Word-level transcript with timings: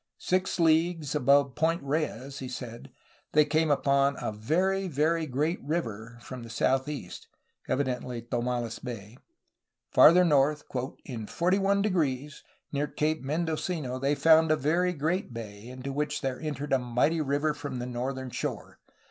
Six 0.17 0.59
leagues 0.59 1.13
above 1.13 1.53
Point 1.53 1.83
Reyes, 1.83 2.39
he 2.39 2.47
said, 2.47 2.91
they 3.33 3.45
came 3.45 3.69
upon 3.69 4.15
"a 4.19 4.31
very, 4.31 4.87
very 4.87 5.27
great 5.27 5.63
river^' 5.63 6.19
from 6.23 6.41
the 6.41 6.49
southeast,— 6.49 7.27
evidently 7.69 8.23
Tomales 8.23 8.79
Bay. 8.79 9.19
Farther 9.91 10.25
north 10.25 10.63
"in 11.05 11.27
41®, 11.27 12.41
near 12.71 12.87
Cape 12.87 13.21
Mendocino, 13.23 13.99
they 13.99 14.15
found 14.15 14.49
a 14.49 14.55
very 14.55 14.93
great 14.93 15.35
bay, 15.35 15.67
into 15.67 15.93
which 15.93 16.21
there 16.21 16.41
entered 16.41 16.73
a 16.73 16.79
mighty 16.79 17.21
river 17.21 17.53
from 17.53 17.77
the 17.77 17.85
northern 17.85 18.31
shore. 18.31 18.79